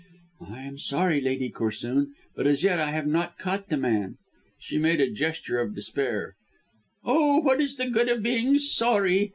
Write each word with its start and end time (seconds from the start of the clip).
"I 0.49 0.63
am 0.63 0.79
sorry, 0.79 1.21
Lady 1.21 1.51
Corsoon, 1.51 2.13
but 2.35 2.47
as 2.47 2.63
yet 2.63 2.79
I 2.79 2.89
have 2.89 3.05
not 3.05 3.37
caught 3.37 3.69
the 3.69 3.77
man." 3.77 4.17
She 4.57 4.79
made 4.79 4.99
a 4.99 5.11
gesture 5.11 5.59
of 5.61 5.75
despair. 5.75 6.33
"Oh, 7.05 7.37
what 7.37 7.61
is 7.61 7.75
the 7.75 7.87
good 7.87 8.09
of 8.09 8.23
being 8.23 8.57
sorry? 8.57 9.29